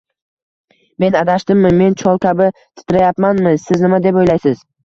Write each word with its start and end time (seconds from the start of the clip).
Men 1.03 1.17
adashdimmi? 1.19 1.71
Men 1.83 1.97
chol 2.05 2.19
kabi 2.25 2.49
titrayapmanmi? 2.57 3.55
Siz 3.67 3.87
nima 3.89 4.05
deb 4.09 4.23
o'ylaysiz? 4.25 4.69